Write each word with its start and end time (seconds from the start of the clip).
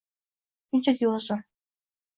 Shunchaki, 0.69 1.11
o'zim. 1.13 1.47